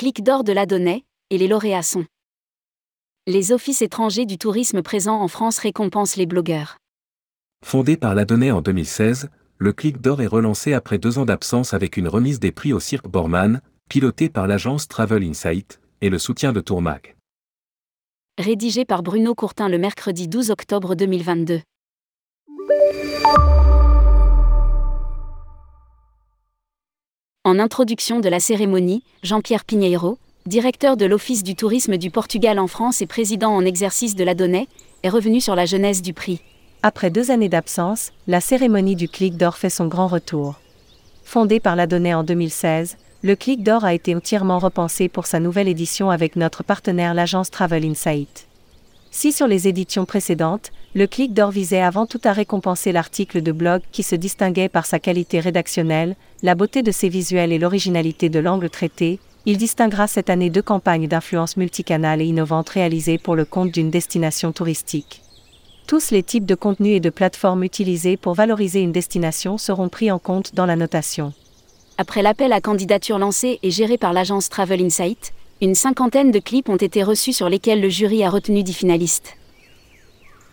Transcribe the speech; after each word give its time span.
Clic 0.00 0.22
d'or 0.22 0.44
de 0.44 0.52
l'Adonais, 0.54 1.04
et 1.28 1.36
les 1.36 1.46
lauréats 1.46 1.82
sont. 1.82 2.06
Les 3.26 3.52
offices 3.52 3.82
étrangers 3.82 4.24
du 4.24 4.38
tourisme 4.38 4.80
présents 4.80 5.20
en 5.20 5.28
France 5.28 5.58
récompensent 5.58 6.16
les 6.16 6.24
blogueurs. 6.24 6.78
Fondé 7.62 7.98
par 7.98 8.14
l'Adonais 8.14 8.50
en 8.50 8.62
2016, 8.62 9.28
le 9.58 9.72
Clic 9.74 10.00
d'or 10.00 10.22
est 10.22 10.26
relancé 10.26 10.72
après 10.72 10.96
deux 10.96 11.18
ans 11.18 11.26
d'absence 11.26 11.74
avec 11.74 11.98
une 11.98 12.08
remise 12.08 12.40
des 12.40 12.50
prix 12.50 12.72
au 12.72 12.80
Cirque 12.80 13.08
Borman, 13.08 13.60
piloté 13.90 14.30
par 14.30 14.46
l'agence 14.46 14.88
Travel 14.88 15.22
Insight, 15.22 15.82
et 16.00 16.08
le 16.08 16.18
soutien 16.18 16.54
de 16.54 16.62
Tourmag. 16.62 17.14
Rédigé 18.38 18.86
par 18.86 19.02
Bruno 19.02 19.34
Courtin 19.34 19.68
le 19.68 19.76
mercredi 19.76 20.28
12 20.28 20.50
octobre 20.50 20.94
2022. 20.94 21.60
En 27.42 27.58
introduction 27.58 28.20
de 28.20 28.28
la 28.28 28.38
cérémonie, 28.38 29.02
Jean-Pierre 29.22 29.64
Pinheiro, 29.64 30.18
directeur 30.44 30.98
de 30.98 31.06
l'Office 31.06 31.42
du 31.42 31.54
tourisme 31.54 31.96
du 31.96 32.10
Portugal 32.10 32.58
en 32.58 32.66
France 32.66 33.00
et 33.00 33.06
président 33.06 33.48
en 33.56 33.64
exercice 33.64 34.14
de 34.14 34.24
la 34.24 34.34
Donnée, 34.34 34.68
est 35.02 35.08
revenu 35.08 35.40
sur 35.40 35.54
la 35.54 35.64
jeunesse 35.64 36.02
du 36.02 36.12
prix. 36.12 36.42
Après 36.82 37.08
deux 37.08 37.30
années 37.30 37.48
d'absence, 37.48 38.12
la 38.26 38.42
cérémonie 38.42 38.94
du 38.94 39.08
Clic 39.08 39.38
d'Or 39.38 39.56
fait 39.56 39.70
son 39.70 39.86
grand 39.86 40.06
retour. 40.06 40.60
Fondé 41.24 41.60
par 41.60 41.76
la 41.76 41.86
Donnée 41.86 42.12
en 42.12 42.24
2016, 42.24 42.98
le 43.22 43.36
Clic 43.36 43.62
d'Or 43.62 43.86
a 43.86 43.94
été 43.94 44.14
entièrement 44.14 44.58
repensé 44.58 45.08
pour 45.08 45.24
sa 45.24 45.40
nouvelle 45.40 45.68
édition 45.68 46.10
avec 46.10 46.36
notre 46.36 46.62
partenaire 46.62 47.14
l'agence 47.14 47.50
Travel 47.50 47.86
Insight. 47.86 48.49
Si 49.12 49.32
sur 49.32 49.48
les 49.48 49.66
éditions 49.66 50.04
précédentes, 50.04 50.70
le 50.94 51.06
Clic 51.06 51.34
d'Or 51.34 51.50
visait 51.50 51.80
avant 51.80 52.06
tout 52.06 52.20
à 52.24 52.32
récompenser 52.32 52.92
l'article 52.92 53.42
de 53.42 53.50
blog 53.50 53.82
qui 53.90 54.02
se 54.02 54.14
distinguait 54.14 54.68
par 54.68 54.86
sa 54.86 55.00
qualité 55.00 55.40
rédactionnelle, 55.40 56.14
la 56.42 56.54
beauté 56.54 56.82
de 56.82 56.92
ses 56.92 57.08
visuels 57.08 57.52
et 57.52 57.58
l'originalité 57.58 58.28
de 58.28 58.38
l'angle 58.38 58.70
traité, 58.70 59.18
il 59.46 59.56
distinguera 59.56 60.06
cette 60.06 60.30
année 60.30 60.50
deux 60.50 60.62
campagnes 60.62 61.08
d'influence 61.08 61.56
multicanale 61.56 62.20
et 62.20 62.26
innovantes 62.26 62.68
réalisées 62.68 63.18
pour 63.18 63.34
le 63.34 63.44
compte 63.44 63.72
d'une 63.72 63.90
destination 63.90 64.52
touristique. 64.52 65.22
Tous 65.88 66.12
les 66.12 66.22
types 66.22 66.46
de 66.46 66.54
contenus 66.54 66.96
et 66.96 67.00
de 67.00 67.10
plateformes 67.10 67.64
utilisés 67.64 68.16
pour 68.16 68.34
valoriser 68.34 68.80
une 68.80 68.92
destination 68.92 69.58
seront 69.58 69.88
pris 69.88 70.12
en 70.12 70.20
compte 70.20 70.54
dans 70.54 70.66
la 70.66 70.76
notation. 70.76 71.32
Après 71.98 72.22
l'appel 72.22 72.52
à 72.52 72.60
candidature 72.60 73.18
lancé 73.18 73.58
et 73.62 73.70
géré 73.70 73.98
par 73.98 74.12
l'agence 74.12 74.48
Travel 74.48 74.82
Insight, 74.82 75.32
une 75.62 75.74
cinquantaine 75.74 76.30
de 76.30 76.38
clips 76.38 76.70
ont 76.70 76.76
été 76.76 77.02
reçus 77.02 77.34
sur 77.34 77.48
lesquels 77.50 77.82
le 77.82 77.90
jury 77.90 78.24
a 78.24 78.30
retenu 78.30 78.62
10 78.62 78.72
finalistes. 78.72 79.36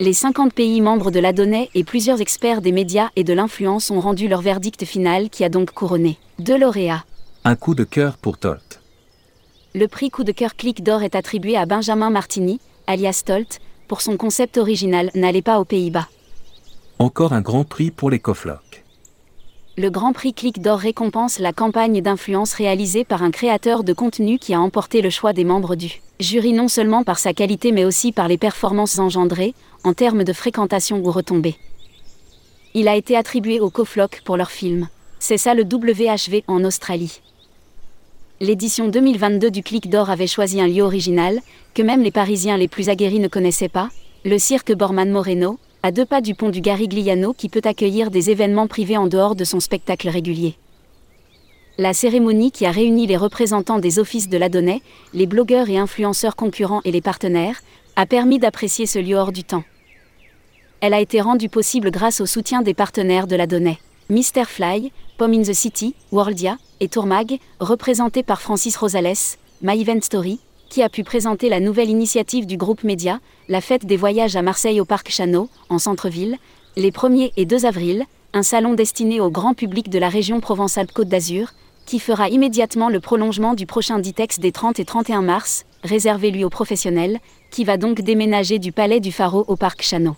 Les 0.00 0.12
50 0.12 0.52
pays 0.52 0.80
membres 0.80 1.10
de 1.10 1.20
la 1.20 1.32
Donnée 1.32 1.70
et 1.74 1.84
plusieurs 1.84 2.20
experts 2.20 2.60
des 2.60 2.72
médias 2.72 3.10
et 3.14 3.22
de 3.22 3.32
l'influence 3.32 3.90
ont 3.90 4.00
rendu 4.00 4.26
leur 4.28 4.42
verdict 4.42 4.84
final 4.84 5.30
qui 5.30 5.44
a 5.44 5.48
donc 5.48 5.70
couronné 5.70 6.18
deux 6.38 6.58
lauréats. 6.58 7.04
Un 7.44 7.54
coup 7.54 7.74
de 7.74 7.84
cœur 7.84 8.18
pour 8.18 8.36
Tolt. 8.36 8.80
Le 9.74 9.86
prix 9.86 10.10
coup 10.10 10.24
de 10.24 10.32
cœur 10.32 10.56
clic 10.56 10.82
d'or 10.82 11.02
est 11.02 11.14
attribué 11.14 11.56
à 11.56 11.66
Benjamin 11.66 12.10
Martini, 12.10 12.60
alias 12.86 13.22
Tolt, 13.24 13.60
pour 13.86 14.00
son 14.00 14.16
concept 14.16 14.58
original 14.58 15.10
N'allez 15.14 15.42
pas 15.42 15.60
aux 15.60 15.64
Pays-Bas. 15.64 16.08
Encore 16.98 17.32
un 17.32 17.42
grand 17.42 17.64
prix 17.64 17.90
pour 17.92 18.10
les 18.10 18.18
Coflocs 18.18 18.85
le 19.78 19.90
Grand 19.90 20.14
Prix 20.14 20.32
Clic 20.32 20.62
d'Or 20.62 20.78
récompense 20.78 21.38
la 21.38 21.52
campagne 21.52 22.00
d'influence 22.00 22.54
réalisée 22.54 23.04
par 23.04 23.22
un 23.22 23.30
créateur 23.30 23.84
de 23.84 23.92
contenu 23.92 24.38
qui 24.38 24.54
a 24.54 24.60
emporté 24.60 25.02
le 25.02 25.10
choix 25.10 25.34
des 25.34 25.44
membres 25.44 25.76
du 25.76 26.00
jury 26.18 26.54
non 26.54 26.68
seulement 26.68 27.04
par 27.04 27.18
sa 27.18 27.34
qualité 27.34 27.72
mais 27.72 27.84
aussi 27.84 28.10
par 28.10 28.26
les 28.26 28.38
performances 28.38 28.98
engendrées, 28.98 29.54
en 29.84 29.92
termes 29.92 30.24
de 30.24 30.32
fréquentation 30.32 31.02
ou 31.04 31.10
retombées. 31.10 31.56
Il 32.72 32.88
a 32.88 32.96
été 32.96 33.18
attribué 33.18 33.60
au 33.60 33.68
Cofloc 33.68 34.22
pour 34.24 34.38
leur 34.38 34.50
film. 34.50 34.88
C'est 35.18 35.36
ça 35.36 35.52
le 35.52 35.64
WHV 35.64 36.42
en 36.46 36.64
Australie. 36.64 37.20
L'édition 38.40 38.88
2022 38.88 39.50
du 39.50 39.62
Clic 39.62 39.90
d'Or 39.90 40.08
avait 40.08 40.26
choisi 40.26 40.58
un 40.58 40.68
lieu 40.68 40.82
original, 40.82 41.40
que 41.74 41.82
même 41.82 42.02
les 42.02 42.10
Parisiens 42.10 42.56
les 42.56 42.68
plus 42.68 42.88
aguerris 42.88 43.20
ne 43.20 43.28
connaissaient 43.28 43.68
pas, 43.68 43.90
le 44.24 44.38
cirque 44.38 44.72
Borman 44.72 45.10
Moreno, 45.10 45.58
à 45.82 45.92
deux 45.92 46.06
pas 46.06 46.20
du 46.20 46.34
pont 46.34 46.50
du 46.50 46.60
Garigliano 46.60 47.32
qui 47.32 47.48
peut 47.48 47.62
accueillir 47.64 48.10
des 48.10 48.30
événements 48.30 48.66
privés 48.66 48.96
en 48.96 49.06
dehors 49.06 49.36
de 49.36 49.44
son 49.44 49.60
spectacle 49.60 50.08
régulier. 50.08 50.56
La 51.78 51.92
cérémonie 51.92 52.50
qui 52.50 52.64
a 52.64 52.70
réuni 52.70 53.06
les 53.06 53.16
représentants 53.16 53.78
des 53.78 53.98
offices 53.98 54.28
de 54.28 54.38
la 54.38 54.48
Donnée, 54.48 54.82
les 55.12 55.26
blogueurs 55.26 55.68
et 55.68 55.76
influenceurs 55.76 56.34
concurrents 56.34 56.80
et 56.84 56.90
les 56.90 57.02
partenaires, 57.02 57.60
a 57.96 58.06
permis 58.06 58.38
d'apprécier 58.38 58.86
ce 58.86 58.98
lieu 58.98 59.16
hors 59.16 59.32
du 59.32 59.44
temps. 59.44 59.64
Elle 60.80 60.94
a 60.94 61.00
été 61.00 61.20
rendue 61.20 61.48
possible 61.48 61.90
grâce 61.90 62.20
au 62.20 62.26
soutien 62.26 62.62
des 62.62 62.74
partenaires 62.74 63.26
de 63.26 63.36
la 63.36 63.46
Donnée. 63.46 63.78
Mr. 64.08 64.44
Fly, 64.46 64.92
Pom 65.18 65.32
in 65.32 65.42
the 65.42 65.52
City, 65.52 65.94
Worldia 66.12 66.58
et 66.80 66.88
Tourmag, 66.88 67.38
représentés 67.60 68.22
par 68.22 68.40
Francis 68.40 68.76
Rosales, 68.76 69.36
My 69.62 69.80
Event 69.80 70.00
Story, 70.02 70.38
qui 70.68 70.82
a 70.82 70.88
pu 70.88 71.04
présenter 71.04 71.48
la 71.48 71.60
nouvelle 71.60 71.90
initiative 71.90 72.46
du 72.46 72.56
groupe 72.56 72.84
Média, 72.84 73.20
la 73.48 73.60
fête 73.60 73.86
des 73.86 73.96
voyages 73.96 74.36
à 74.36 74.42
Marseille 74.42 74.80
au 74.80 74.84
Parc 74.84 75.10
Chano, 75.10 75.48
en 75.68 75.78
centre-ville, 75.78 76.36
les 76.76 76.90
1er 76.90 77.32
et 77.36 77.46
2 77.46 77.66
avril, 77.66 78.04
un 78.32 78.42
salon 78.42 78.74
destiné 78.74 79.20
au 79.20 79.30
grand 79.30 79.54
public 79.54 79.88
de 79.88 79.98
la 79.98 80.08
région 80.08 80.40
Provence-Alpes-Côte 80.40 81.08
d'Azur, 81.08 81.52
qui 81.86 81.98
fera 82.00 82.28
immédiatement 82.28 82.88
le 82.88 83.00
prolongement 83.00 83.54
du 83.54 83.64
prochain 83.64 83.98
Ditex 83.98 84.40
des 84.40 84.52
30 84.52 84.80
et 84.80 84.84
31 84.84 85.22
mars, 85.22 85.64
réservé 85.84 86.30
lui 86.30 86.44
aux 86.44 86.50
professionnels, 86.50 87.20
qui 87.50 87.64
va 87.64 87.76
donc 87.76 88.02
déménager 88.02 88.58
du 88.58 88.72
Palais 88.72 89.00
du 89.00 89.12
Pharo 89.12 89.44
au 89.48 89.56
Parc 89.56 89.82
Chano. 89.82 90.16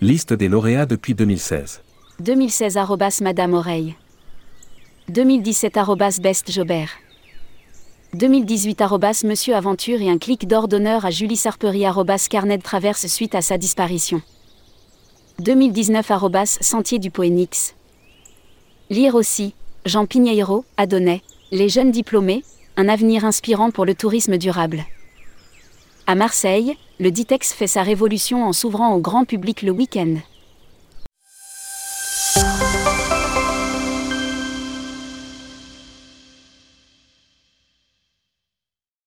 Liste 0.00 0.32
des 0.32 0.48
lauréats 0.48 0.86
depuis 0.86 1.14
2016. 1.14 1.82
2016 2.18 2.78
Madame 3.22 3.54
Oreille. 3.54 3.94
2017 5.08 5.78
Best 6.20 6.50
Jobert. 6.50 6.90
2018 8.14 8.82
Monsieur 9.24 9.54
Aventure 9.54 10.02
et 10.02 10.10
un 10.10 10.18
clic 10.18 10.48
d'or 10.48 10.66
d'honneur 10.66 11.04
à 11.06 11.10
Julie 11.10 11.36
Sarpery 11.36 11.84
Carnet 12.28 12.58
Traverse 12.58 13.06
suite 13.06 13.36
à 13.36 13.40
sa 13.40 13.56
disparition. 13.56 14.20
2019 15.38 16.10
Sentier 16.60 16.98
du 16.98 17.12
Poénix. 17.12 17.76
Lire 18.90 19.14
aussi, 19.14 19.54
Jean 19.86 20.06
Pigneiro, 20.06 20.64
Adonais, 20.76 21.22
Les 21.52 21.68
jeunes 21.68 21.92
diplômés, 21.92 22.42
un 22.76 22.88
avenir 22.88 23.24
inspirant 23.24 23.70
pour 23.70 23.84
le 23.84 23.94
tourisme 23.94 24.38
durable. 24.38 24.84
À 26.08 26.16
Marseille, 26.16 26.76
le 26.98 27.12
Ditex 27.12 27.52
fait 27.52 27.68
sa 27.68 27.84
révolution 27.84 28.44
en 28.44 28.52
s'ouvrant 28.52 28.92
au 28.92 28.98
grand 28.98 29.24
public 29.24 29.62
le 29.62 29.70
week-end. 29.70 30.16